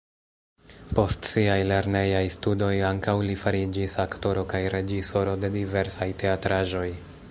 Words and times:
Post 0.99 1.27
siaj 1.31 1.57
lernejaj 1.71 2.23
studoj 2.37 2.71
ankaŭ 2.89 3.15
li 3.29 3.37
fariĝis 3.45 3.99
aktoro 4.07 4.49
kaj 4.55 4.67
reĝisoro 4.77 5.41
de 5.45 5.57
diversaj 5.61 6.11
teatraĵoj. 6.25 6.89